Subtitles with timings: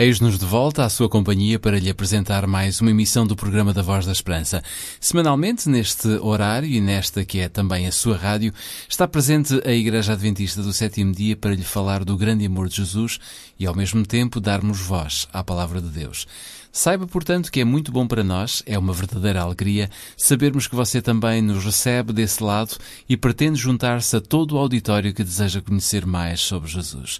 [0.00, 3.82] Eis-nos de volta à sua companhia para lhe apresentar mais uma emissão do programa da
[3.82, 4.62] Voz da Esperança.
[5.00, 8.54] Semanalmente, neste horário e nesta que é também a sua rádio,
[8.88, 12.76] está presente a Igreja Adventista do Sétimo Dia para lhe falar do grande amor de
[12.76, 13.18] Jesus
[13.58, 16.28] e, ao mesmo tempo, darmos voz à Palavra de Deus.
[16.70, 21.02] Saiba, portanto, que é muito bom para nós, é uma verdadeira alegria, sabermos que você
[21.02, 22.76] também nos recebe desse lado
[23.08, 27.18] e pretende juntar-se a todo o auditório que deseja conhecer mais sobre Jesus.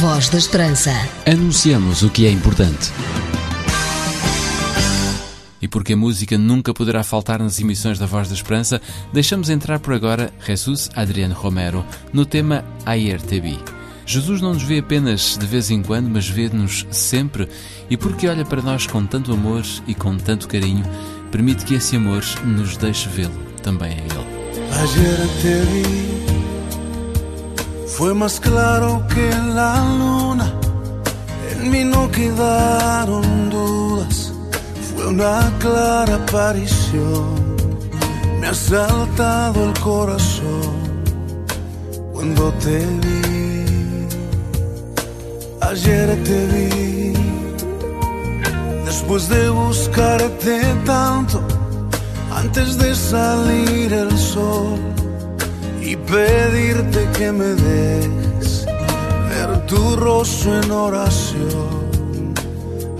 [0.00, 0.90] Voz da Esperança.
[1.26, 2.90] Anunciamos o que é importante.
[5.60, 8.80] E porque a música nunca poderá faltar nas emissões da Voz da Esperança,
[9.12, 13.58] deixamos entrar por agora Jesus Adriano Romero no tema Ayer Te Vi.
[14.06, 17.46] Jesus não nos vê apenas de vez em quando, mas vê-nos sempre,
[17.90, 20.84] e porque olha para nós com tanto amor e com tanto carinho,
[21.30, 24.14] permite que esse amor nos deixe vê-lo também a Ele.
[27.96, 30.50] Fue más claro que la luna,
[31.52, 34.32] en mí no quedaron dudas,
[34.94, 37.56] fue una clara aparición,
[38.40, 41.02] me ha saltado el corazón
[42.12, 44.08] cuando te vi,
[45.60, 47.12] ayer te vi,
[48.86, 51.42] después de buscarte tanto,
[52.34, 54.78] antes de salir el sol
[55.90, 58.64] y pedirte que me dejes
[59.28, 62.34] ver tu rostro en oración.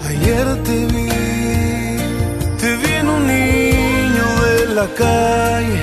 [0.09, 1.09] Ayer te vi,
[2.61, 5.81] te vi en un niño de la calle,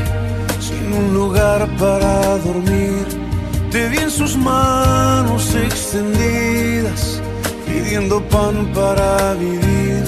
[0.59, 3.05] sin un lugar para dormir.
[3.71, 7.21] Te vi en sus manos extendidas,
[7.65, 10.03] pidiendo pan para vivir.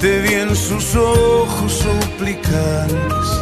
[0.00, 3.41] Te vi en sus ojos suplicantes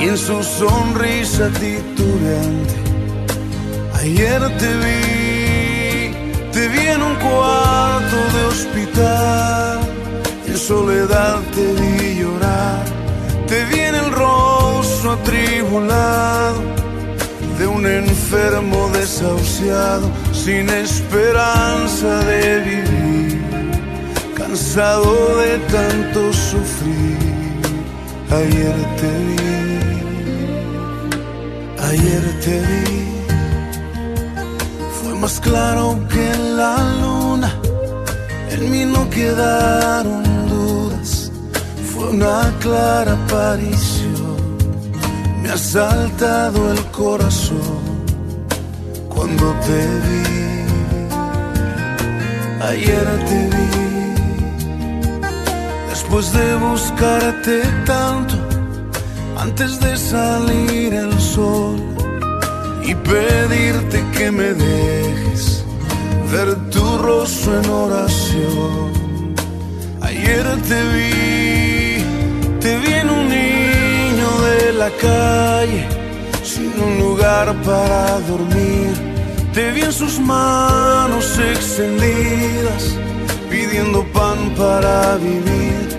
[0.00, 2.74] y en su sonrisa titubeante.
[4.00, 9.80] Ayer te vi, te vi en un cuarto de hospital,
[10.46, 12.84] en soledad te vi llorar,
[13.48, 16.62] te vi en el rostro atribulado
[17.58, 23.42] de un enfermo desahuciado, sin esperanza de vivir,
[24.36, 27.18] cansado de tanto sufrir.
[28.30, 29.67] Ayer te vi
[31.88, 32.98] ayer te vi,
[34.98, 36.26] fue más claro que
[36.60, 37.50] la luna,
[38.50, 41.32] en mí no quedaron dudas,
[41.90, 44.36] fue una clara aparición,
[45.42, 47.82] me ha saltado el corazón
[49.08, 50.24] cuando te vi,
[52.70, 53.68] ayer te vi,
[55.88, 58.47] después de buscarte tanto
[59.48, 61.76] antes de salir el sol
[62.84, 65.64] y pedirte que me dejes
[66.30, 68.88] ver tu rostro en oración.
[70.02, 72.04] Ayer te vi,
[72.60, 75.82] te vi en un niño de la calle,
[76.42, 78.92] sin un lugar para dormir.
[79.54, 82.82] Te vi en sus manos extendidas,
[83.50, 85.97] pidiendo pan para vivir.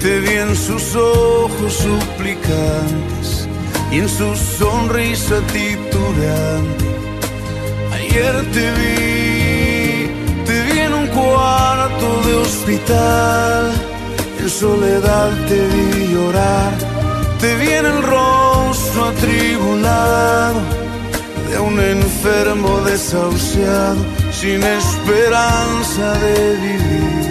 [0.00, 3.48] Te vi en sus ojos suplicantes
[3.90, 6.84] y en su sonrisa titubeante.
[7.92, 13.72] Ayer te vi, te vi en un cuarto de hospital.
[14.40, 16.72] En soledad te vi llorar,
[17.40, 20.60] te vi en el rostro atribulado
[21.50, 23.96] de un enfermo desahuciado,
[24.30, 27.27] sin esperanza de vivir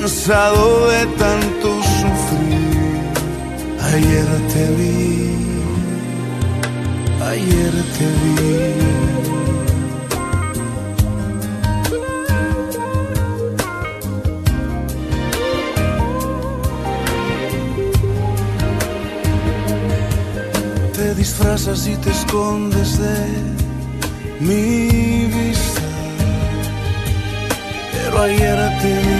[0.00, 2.66] cansado de tanto sufrir.
[3.92, 5.00] Ayer te vi,
[7.32, 8.36] ayer te vi.
[20.96, 23.18] Te disfrazas y te escondes de
[24.40, 25.82] mi vista,
[27.92, 29.15] pero ayer te vi.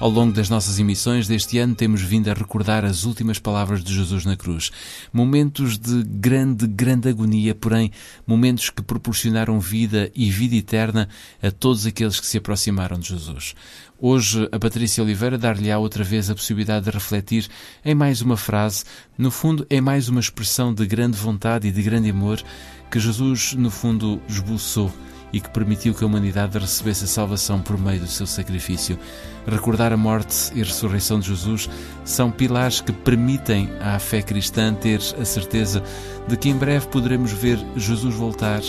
[0.00, 3.94] Ao longo das nossas emissões deste ano, temos vindo a recordar as últimas palavras de
[3.94, 4.70] Jesus na cruz.
[5.12, 7.92] Momentos de grande, grande agonia, porém,
[8.26, 11.06] momentos que proporcionaram vida e vida eterna
[11.42, 13.54] a todos aqueles que se aproximaram de Jesus.
[14.02, 17.46] Hoje, a Patrícia Oliveira dar-lhe-á outra vez a possibilidade de refletir
[17.84, 18.82] em mais uma frase,
[19.18, 22.42] no fundo, em mais uma expressão de grande vontade e de grande amor
[22.90, 24.90] que Jesus, no fundo, esboçou
[25.34, 28.98] e que permitiu que a humanidade recebesse a salvação por meio do seu sacrifício.
[29.46, 31.68] Recordar a morte e a ressurreição de Jesus
[32.02, 35.82] são pilares que permitem à fé cristã ter a certeza
[36.26, 38.62] de que em breve poderemos ver Jesus voltar,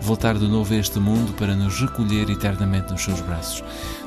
[0.00, 3.62] voltar de novo a este mundo para nos recolher eternamente nos seus braços.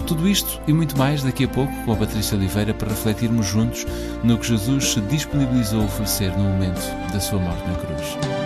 [0.07, 3.86] Tudo isto e muito mais daqui a pouco com a Patrícia Oliveira para refletirmos juntos
[4.24, 6.81] no que Jesus se disponibilizou a oferecer no momento
[7.12, 8.43] da sua morte na cruz.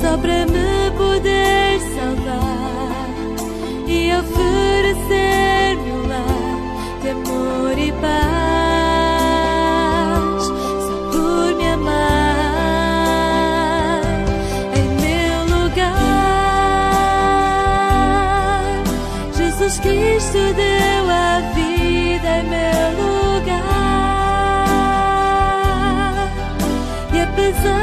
[0.00, 3.08] Só para me poder salvar
[3.88, 6.60] e oferecer-me um lar
[7.02, 8.08] de amor e paz.
[10.44, 12.02] Só por me amar
[14.76, 15.92] em meu lugar,
[19.36, 23.58] Jesus Cristo deu a vida em meu lugar.
[27.12, 27.77] E apesar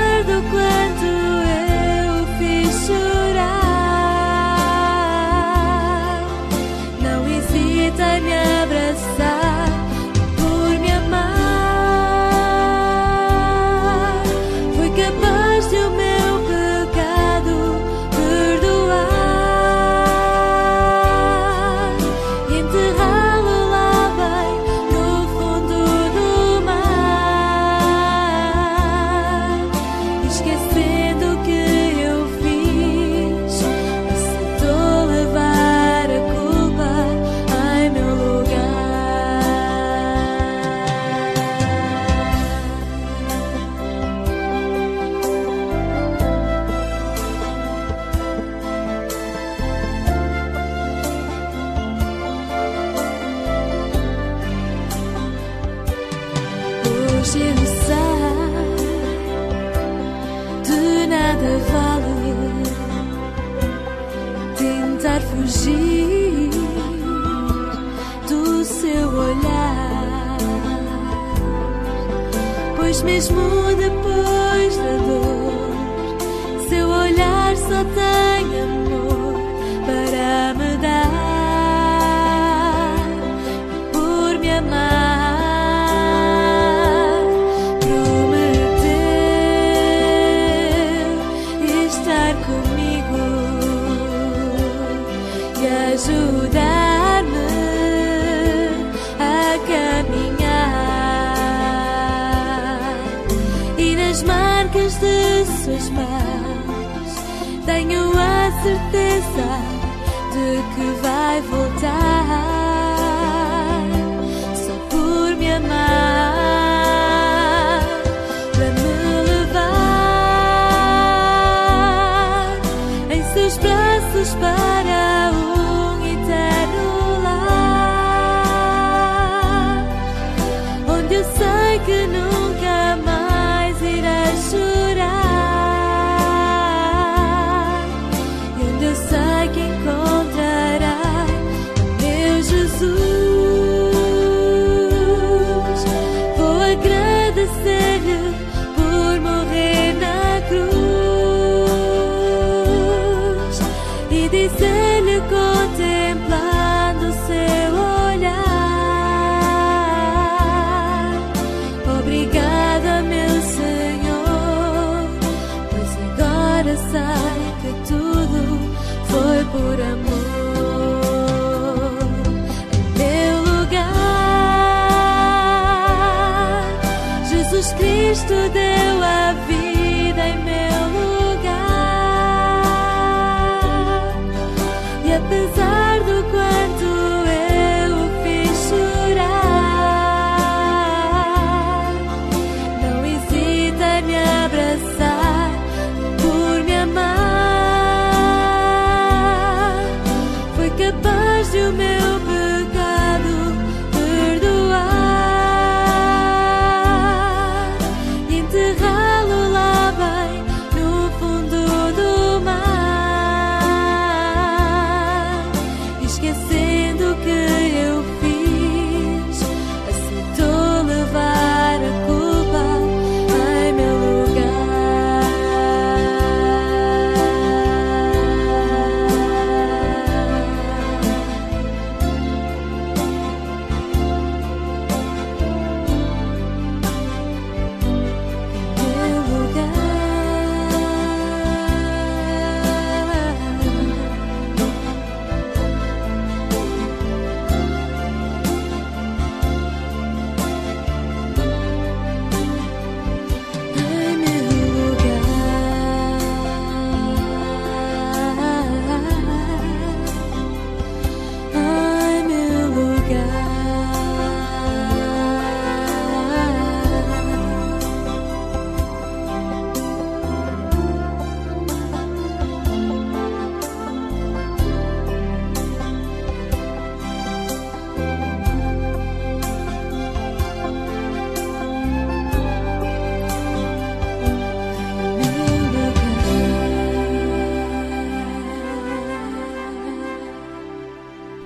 [178.25, 178.64] Cristo deu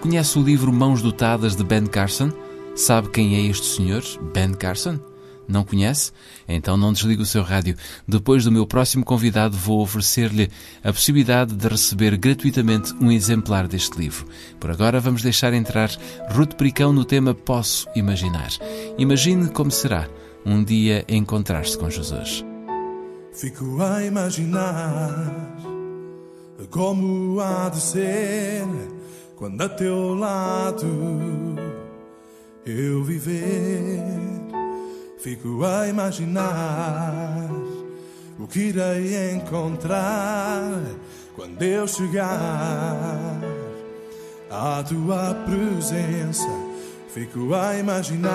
[0.10, 2.32] Conhece o livro Mãos Dotadas de Ben Carson?
[2.75, 4.01] Sabe quem é este senhor,
[4.34, 4.98] Ben Carson?
[5.48, 6.12] Não conhece?
[6.48, 7.78] Então não desligue o seu rádio.
[8.08, 10.50] Depois do meu próximo convidado, vou oferecer-lhe
[10.84, 14.25] a possibilidade de receber gratuitamente um exemplar deste livro.
[14.60, 15.92] Por agora, vamos deixar entrar
[16.32, 18.50] Ruth Pericão no tema Posso Imaginar.
[18.98, 20.10] Imagine como será
[20.44, 22.44] um dia encontrar-se com Jesus.
[23.32, 25.32] Fico a imaginar
[26.72, 28.66] como há de ser
[29.39, 31.55] quando a teu lado
[32.65, 34.03] eu viver.
[35.17, 37.50] Fico a imaginar
[38.38, 40.62] o que irei encontrar
[41.36, 43.39] quando eu chegar
[44.51, 46.50] à tua presença.
[47.08, 48.29] Fico a imaginar.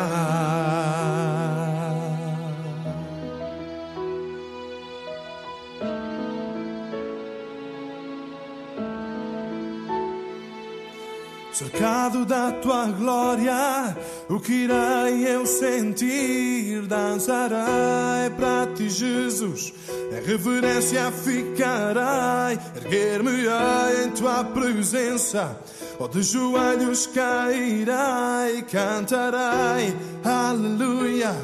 [11.54, 13.96] Cercado da tua glória,
[14.28, 16.82] o que irei eu sentir?
[16.88, 19.73] Dançarei para ti, Jesus,
[20.11, 25.56] em reverência ficarei, erguer-me-ei em tua presença,
[25.96, 29.94] ou de joelhos cairei, cantarei,
[30.25, 31.37] aleluia.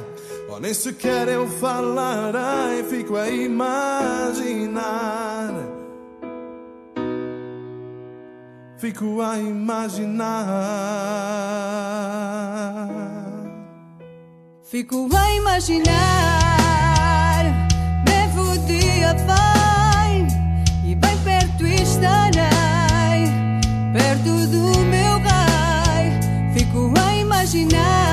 [0.48, 4.80] Ou nem sequer eu falarei, fico a imaginar.
[8.80, 10.30] Fico a imaginar.
[14.64, 15.84] Fico a imaginar,
[18.04, 20.26] breve o dia vai
[20.86, 23.28] e bem perto estarei,
[23.92, 26.10] perto do meu rei.
[26.54, 28.09] Fico a imaginar,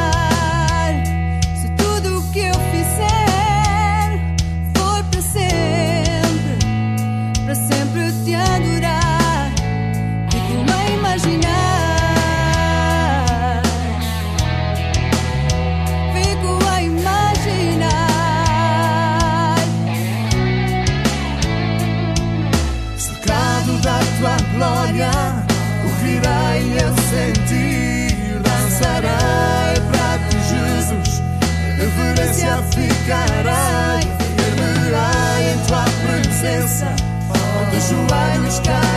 [33.07, 34.03] ficarei,
[34.37, 36.87] erguerei em tua presença,
[37.31, 38.96] onde joelhos cairei,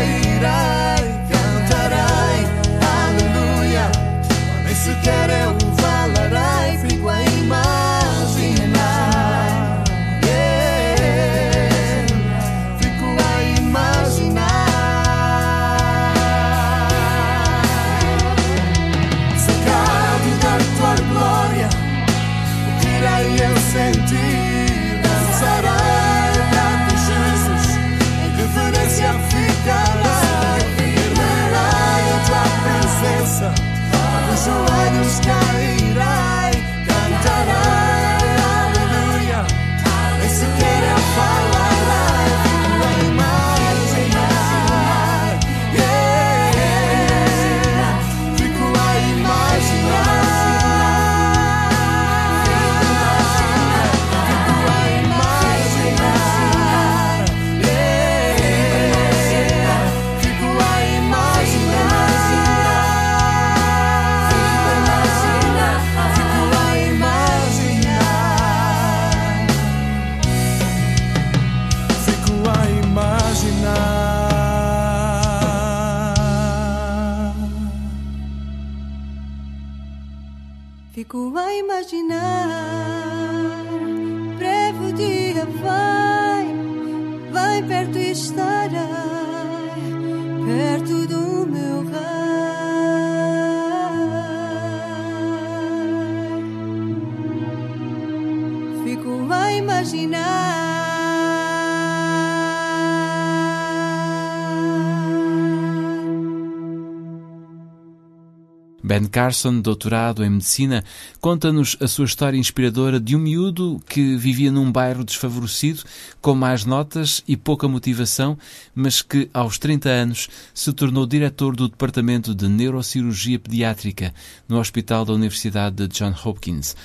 [109.01, 110.85] Ben Carson, doutorado em medicina,
[111.23, 115.85] conta-nos a sua história inspiradora de um miúdo que vivia num bairro desfavorecido,
[116.21, 118.37] com más notas e pouca motivação,
[118.75, 124.13] mas que aos 30 anos se tornou diretor do Departamento de Neurocirurgia Pediátrica
[124.47, 126.77] no Hospital da Universidade de John Hopkins.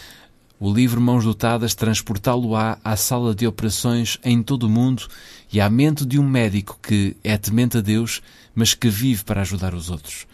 [0.58, 5.06] O livro Mãos Dotadas transportá-lo-á à sala de operações em todo o mundo
[5.52, 8.22] e à mente de um médico que é temente a Deus,
[8.56, 10.26] mas que vive para ajudar os outros.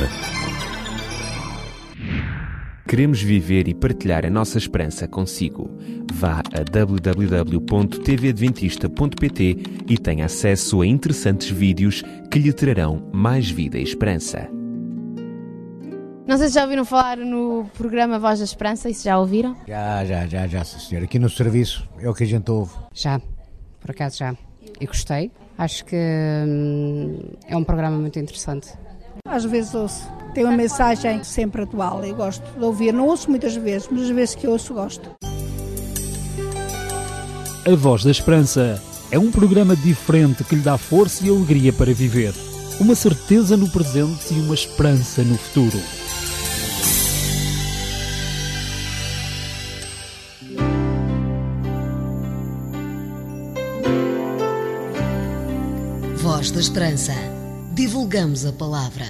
[2.87, 5.69] Queremos viver e partilhar a nossa esperança consigo.
[6.11, 13.83] Vá a www.tvadventista.pt e tenha acesso a interessantes vídeos que lhe trarão mais vida e
[13.83, 14.58] esperança.
[16.29, 19.57] Não sei se já ouviram falar no programa Voz da Esperança, e se já ouviram?
[19.67, 21.03] Já, já, já, já, sim, senhor.
[21.03, 22.71] Aqui no serviço é o que a gente ouve.
[22.93, 23.19] Já,
[23.79, 24.35] por acaso já.
[24.79, 25.31] E gostei.
[25.57, 28.69] Acho que hum, é um programa muito interessante.
[29.27, 30.07] Às vezes ouço.
[30.35, 32.93] Tem uma mensagem sempre atual e gosto de ouvir.
[32.93, 35.09] Não ouço muitas vezes, mas as vezes que ouço gosto.
[37.65, 41.91] A Voz da Esperança é um programa diferente que lhe dá força e alegria para
[41.91, 42.35] viver.
[42.79, 45.79] Uma certeza no presente e uma esperança no futuro.
[56.53, 57.13] Da Esperança.
[57.73, 59.05] Divulgamos a palavra.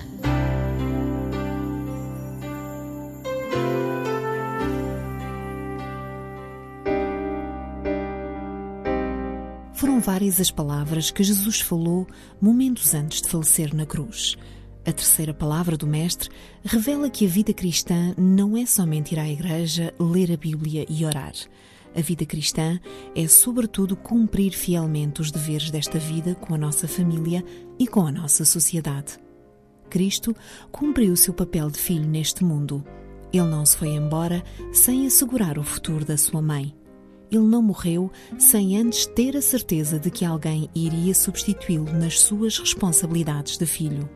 [9.74, 12.06] Foram várias as palavras que Jesus falou
[12.42, 14.38] momentos antes de falecer na cruz.
[14.86, 16.30] A terceira palavra do Mestre
[16.64, 21.06] revela que a vida cristã não é somente ir à igreja, ler a Bíblia e
[21.06, 21.34] orar.
[21.96, 22.80] A vida cristã
[23.16, 27.44] é, sobretudo, cumprir fielmente os deveres desta vida com a nossa família
[27.78, 29.18] e com a nossa sociedade.
[29.90, 30.36] Cristo
[30.72, 32.86] cumpriu o seu papel de filho neste mundo.
[33.34, 36.76] Ele não se foi embora sem assegurar o futuro da sua mãe.
[37.32, 42.58] Ele não morreu sem antes ter a certeza de que alguém iria substituí-lo nas suas
[42.58, 44.10] responsabilidades de filho.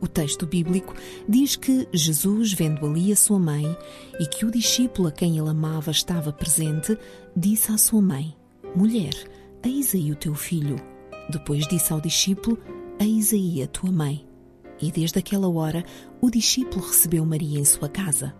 [0.00, 0.94] O texto bíblico
[1.28, 3.76] diz que Jesus, vendo ali a sua mãe
[4.20, 6.96] e que o discípulo a quem ele amava estava presente,
[7.36, 8.36] disse à sua mãe:
[8.76, 9.14] Mulher,
[9.62, 10.76] eis aí o teu filho.
[11.30, 12.58] Depois disse ao discípulo:
[13.00, 14.24] Eis aí a tua mãe.
[14.80, 15.84] E desde aquela hora
[16.20, 18.34] o discípulo recebeu Maria em sua casa.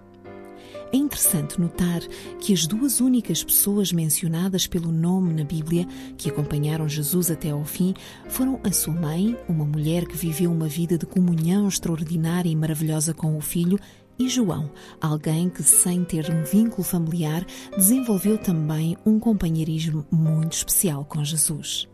[0.90, 2.00] É interessante notar
[2.40, 7.62] que as duas únicas pessoas mencionadas pelo nome na Bíblia que acompanharam Jesus até ao
[7.62, 7.92] fim
[8.28, 13.12] foram a sua mãe, uma mulher que viveu uma vida de comunhão extraordinária e maravilhosa
[13.12, 13.78] com o filho,
[14.18, 14.70] e João,
[15.00, 17.46] alguém que, sem ter um vínculo familiar,
[17.76, 21.86] desenvolveu também um companheirismo muito especial com Jesus.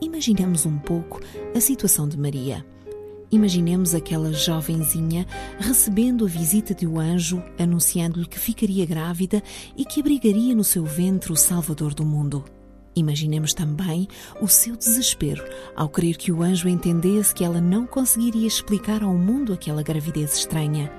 [0.00, 1.20] Imaginemos um pouco
[1.54, 2.64] a situação de Maria.
[3.30, 5.26] Imaginemos aquela jovenzinha
[5.58, 9.42] recebendo a visita de um anjo anunciando-lhe que ficaria grávida
[9.76, 12.42] e que abrigaria no seu ventre o Salvador do mundo.
[12.96, 14.08] Imaginemos também
[14.40, 15.44] o seu desespero
[15.76, 20.34] ao querer que o anjo entendesse que ela não conseguiria explicar ao mundo aquela gravidez
[20.34, 20.90] estranha.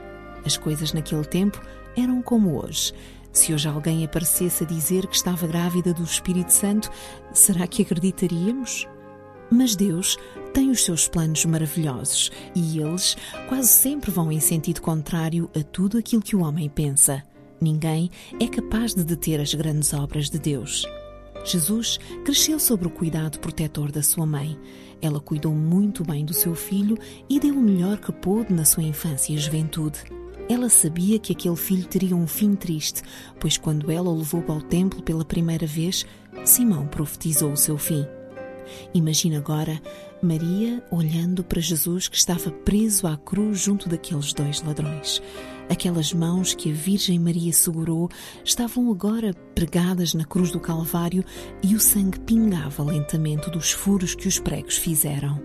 [0.46, 1.60] As coisas naquele tempo
[1.98, 2.94] eram como hoje.
[3.32, 6.90] Se hoje alguém aparecesse a dizer que estava grávida do Espírito Santo,
[7.34, 8.88] será que acreditaríamos?
[9.52, 10.18] Mas Deus
[10.54, 15.98] tem os seus planos maravilhosos e eles quase sempre vão em sentido contrário a tudo
[15.98, 17.24] aquilo que o homem pensa.
[17.62, 18.10] Ninguém
[18.40, 20.86] é capaz de deter as grandes obras de Deus.
[21.44, 24.58] Jesus cresceu sob o cuidado protetor da sua mãe.
[25.02, 26.98] Ela cuidou muito bem do seu filho
[27.30, 30.00] e deu o melhor que pôde na sua infância e juventude.
[30.50, 33.04] Ela sabia que aquele filho teria um fim triste,
[33.40, 36.06] pois quando ela o levou ao templo pela primeira vez,
[36.44, 38.06] Simão profetizou o seu fim.
[38.94, 39.82] Imagina agora
[40.22, 45.22] Maria olhando para Jesus que estava preso à cruz junto daqueles dois ladrões.
[45.70, 48.10] Aquelas mãos que a Virgem Maria segurou
[48.44, 51.24] estavam agora pregadas na cruz do Calvário
[51.62, 55.40] e o sangue pingava lentamente dos furos que os pregos fizeram.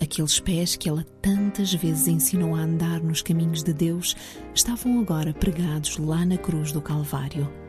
[0.00, 4.16] Aqueles pés que ela tantas vezes ensinou a andar nos caminhos de Deus
[4.54, 7.67] estavam agora pregados lá na cruz do Calvário.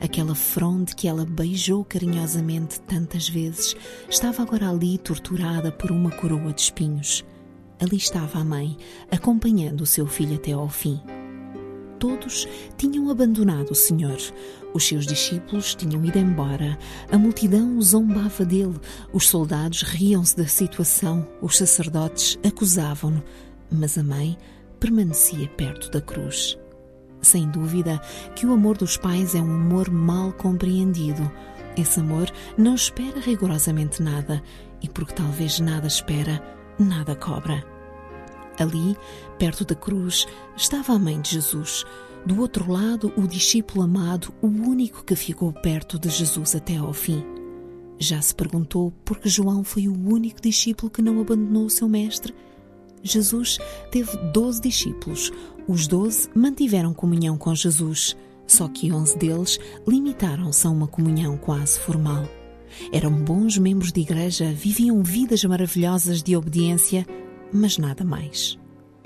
[0.00, 3.76] Aquela fronde que ela beijou carinhosamente tantas vezes
[4.08, 7.24] estava agora ali torturada por uma coroa de espinhos.
[7.80, 8.76] Ali estava a mãe,
[9.10, 11.00] acompanhando o seu filho até ao fim.
[11.98, 14.18] Todos tinham abandonado o Senhor.
[14.74, 16.76] Os seus discípulos tinham ido embora.
[17.12, 18.74] A multidão zombava dele.
[19.12, 21.28] Os soldados riam-se da situação.
[21.40, 23.22] Os sacerdotes acusavam-no.
[23.70, 24.36] Mas a mãe
[24.80, 26.58] permanecia perto da cruz.
[27.22, 28.00] Sem dúvida
[28.34, 31.30] que o amor dos pais é um amor mal compreendido.
[31.76, 34.42] Esse amor não espera rigorosamente nada
[34.82, 36.42] e, porque talvez nada espera,
[36.78, 37.64] nada cobra.
[38.58, 38.96] Ali,
[39.38, 41.84] perto da cruz, estava a mãe de Jesus.
[42.26, 46.92] Do outro lado, o discípulo amado, o único que ficou perto de Jesus até ao
[46.92, 47.24] fim.
[47.98, 51.88] Já se perguntou por que João foi o único discípulo que não abandonou o seu
[51.88, 52.34] mestre?
[53.02, 53.58] Jesus
[53.90, 55.32] teve doze discípulos.
[55.66, 61.78] Os doze mantiveram comunhão com Jesus, só que onze deles limitaram-se a uma comunhão quase
[61.78, 62.28] formal.
[62.92, 67.06] Eram bons membros de igreja, viviam vidas maravilhosas de obediência,
[67.52, 68.58] mas nada mais.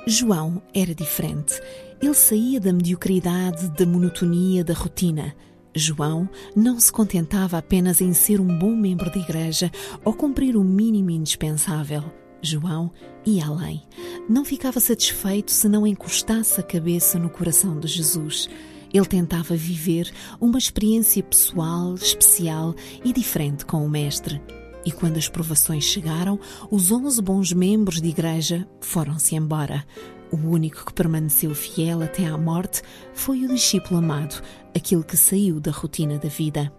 [0.06, 1.61] João era diferente.
[2.00, 5.35] Ele saía da mediocridade, da monotonia, da rotina.
[5.74, 9.70] João não se contentava apenas em ser um bom membro de igreja
[10.04, 12.04] ou cumprir o mínimo indispensável.
[12.42, 12.92] João
[13.25, 13.83] ia além.
[14.29, 18.49] Não ficava satisfeito se não encostasse a cabeça no coração de Jesus.
[18.92, 24.40] Ele tentava viver uma experiência pessoal, especial e diferente com o Mestre.
[24.85, 26.38] E quando as provações chegaram,
[26.70, 29.85] os onze bons membros de igreja foram-se embora.
[30.31, 34.42] O único que permaneceu fiel até à morte foi o discípulo amado,
[34.75, 36.72] aquele que saiu da rotina da vida.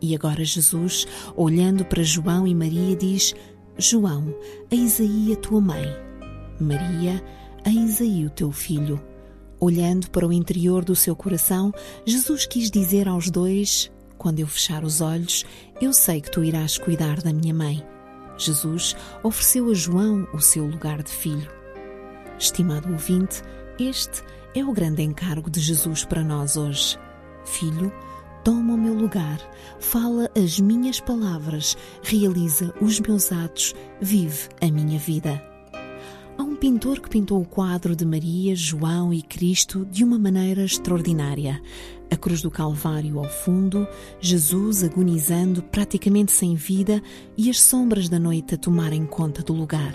[0.00, 3.34] E agora Jesus, olhando para João e Maria, diz:
[3.80, 4.34] João,
[4.70, 5.86] eis aí a tua mãe.
[6.60, 7.24] Maria,
[7.64, 9.02] eis aí o teu filho.
[9.58, 11.72] Olhando para o interior do seu coração,
[12.04, 15.44] Jesus quis dizer aos dois: Quando eu fechar os olhos,
[15.80, 17.82] eu sei que tu irás cuidar da minha mãe.
[18.36, 21.50] Jesus ofereceu a João o seu lugar de filho.
[22.38, 23.42] Estimado ouvinte,
[23.78, 24.22] este
[24.54, 26.98] é o grande encargo de Jesus para nós hoje.
[27.44, 27.92] Filho,
[28.44, 29.38] toma o meu lugar,
[29.78, 35.42] fala as minhas palavras, realiza os meus atos, vive a minha vida.
[36.38, 40.64] Há um pintor que pintou o quadro de Maria, João e Cristo de uma maneira
[40.64, 41.60] extraordinária.
[42.10, 43.86] A cruz do Calvário ao fundo,
[44.20, 47.02] Jesus agonizando, praticamente sem vida,
[47.36, 49.94] e as sombras da noite a tomarem conta do lugar.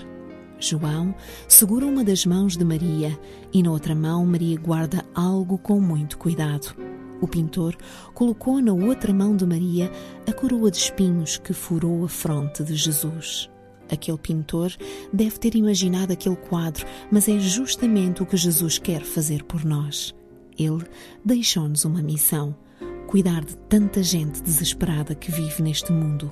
[0.60, 1.14] João
[1.48, 3.18] segura uma das mãos de Maria
[3.52, 6.95] e na outra mão Maria guarda algo com muito cuidado.
[7.22, 7.76] O pintor
[8.14, 9.92] colocou na outra mão de Maria
[10.28, 13.50] a coroa de espinhos que furou a fronte de Jesus.
[13.90, 14.72] Aquele pintor
[15.14, 20.14] deve ter imaginado aquele quadro, mas é justamente o que Jesus quer fazer por nós.
[20.58, 20.84] Ele
[21.24, 22.56] deixou-nos uma missão:
[23.08, 26.32] cuidar de tanta gente desesperada que vive neste mundo.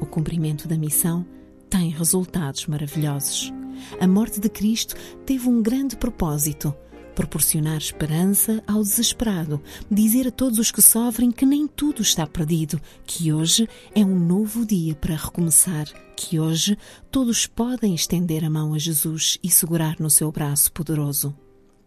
[0.00, 1.24] O cumprimento da missão
[1.68, 3.52] tem resultados maravilhosos.
[4.00, 6.74] A morte de Cristo teve um grande propósito:
[7.16, 12.78] proporcionar esperança ao desesperado, dizer a todos os que sofrem que nem tudo está perdido,
[13.06, 16.76] que hoje é um novo dia para recomeçar, que hoje
[17.10, 21.34] todos podem estender a mão a Jesus e segurar no seu braço poderoso.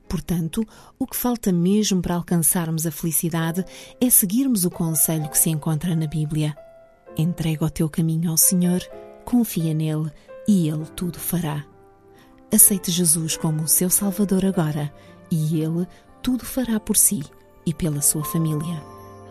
[0.09, 3.63] Portanto, o que falta mesmo para alcançarmos a felicidade
[4.01, 6.57] é seguirmos o conselho que se encontra na Bíblia.
[7.15, 8.81] Entrega o teu caminho ao Senhor,
[9.23, 10.11] confia nele
[10.47, 11.63] e ele tudo fará.
[12.51, 14.91] Aceite Jesus como o seu Salvador agora
[15.31, 15.87] e ele
[16.21, 17.23] tudo fará por si
[17.65, 18.81] e pela sua família.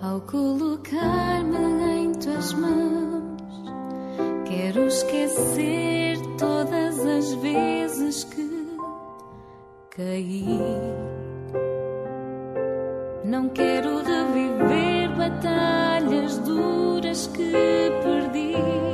[0.00, 1.56] Ao colocar-me
[2.02, 3.36] em tuas mãos,
[4.46, 8.76] quero esquecer todas as vezes que
[9.90, 10.46] caí.
[13.24, 17.52] Não quero reviver batalhas duras que
[18.02, 18.87] perdi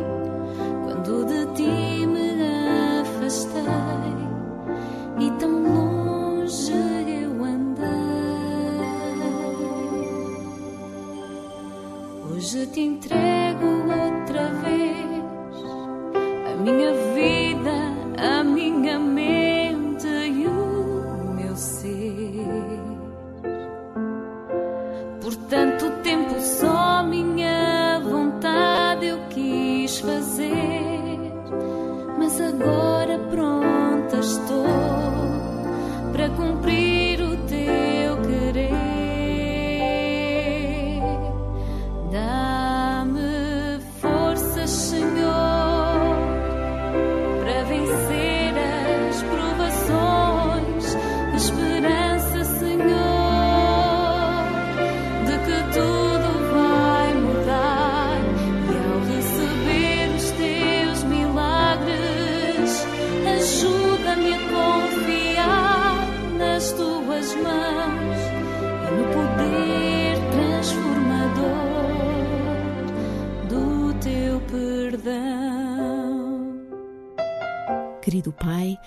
[78.24, 78.78] Querido Pai,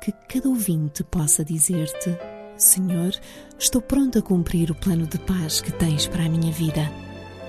[0.00, 2.16] que cada ouvinte possa dizer-te:
[2.56, 3.12] Senhor,
[3.58, 6.90] estou pronto a cumprir o plano de paz que tens para a minha vida.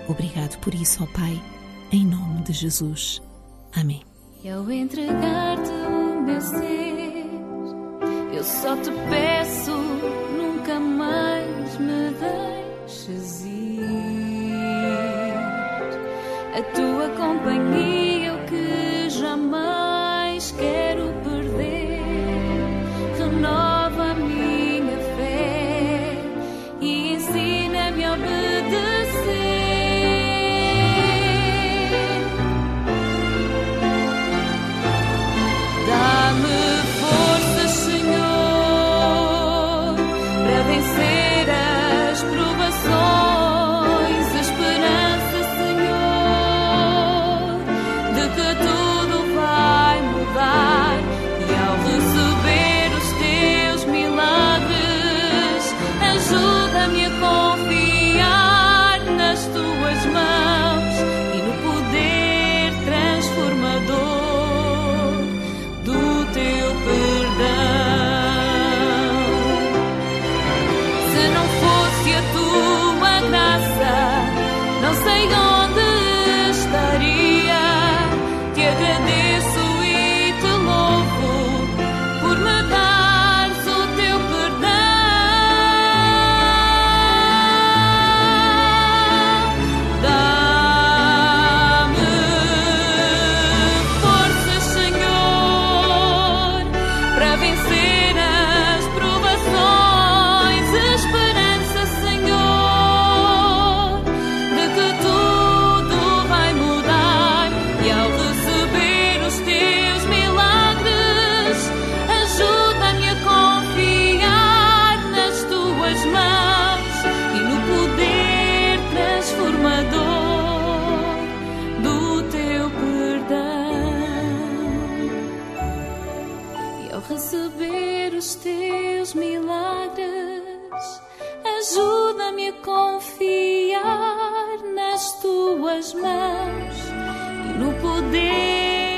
[0.10, 1.41] Obrigado por isso, ó Pai,
[1.91, 3.21] em nome de Jesus.
[3.73, 4.01] Amém.
[4.43, 7.25] E ao entregar-te o meu ser,
[8.33, 9.71] eu só te peço,
[10.38, 13.77] nunca mais me deixes ir.
[16.57, 17.96] A tua companhia,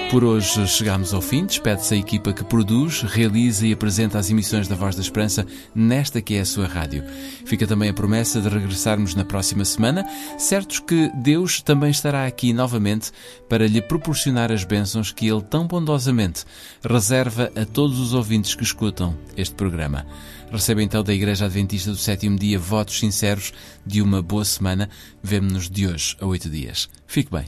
[0.09, 1.45] Por hoje chegamos ao fim.
[1.45, 5.45] Despede-se a equipa que produz, realiza e apresenta as emissões da Voz da Esperança
[5.75, 7.03] nesta que é a sua rádio.
[7.45, 10.03] Fica também a promessa de regressarmos na próxima semana,
[10.35, 13.11] certos que Deus também estará aqui novamente
[13.47, 16.43] para lhe proporcionar as bênçãos que Ele tão bondosamente
[16.83, 20.07] reserva a todos os ouvintes que escutam este programa.
[20.51, 23.53] Receba então da Igreja Adventista do Sétimo Dia votos sinceros
[23.85, 24.89] de uma boa semana.
[25.21, 26.89] Vemo-nos de hoje a oito dias.
[27.05, 27.45] Fique bem.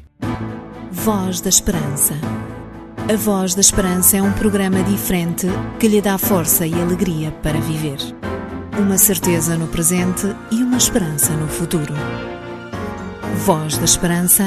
[0.91, 2.13] Voz da Esperança.
[3.11, 5.47] A Voz da Esperança é um programa diferente
[5.79, 7.97] que lhe dá força e alegria para viver.
[8.77, 11.93] Uma certeza no presente e uma esperança no futuro.
[13.45, 14.45] Voz da Esperança,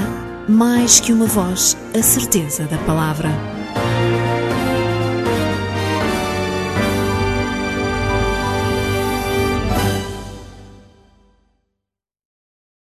[0.49, 3.54] mais que uma voz, a certeza da palavra.